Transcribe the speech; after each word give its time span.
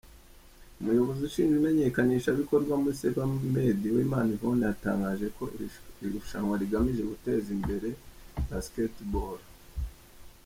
Umuyobozi 0.79 1.21
ushinzwe 1.29 1.55
Imenyekanishabikorwa 1.59 2.73
muri 2.81 2.95
Sebamed, 3.01 3.79
Uwimana 3.89 4.29
Yvonne, 4.35 4.63
yatangaje 4.69 5.27
ko 5.37 5.43
irushanwa 6.05 6.53
rigamije 6.61 7.03
guteza 7.11 7.47
imbere 7.57 7.87
Basketball. 8.49 9.39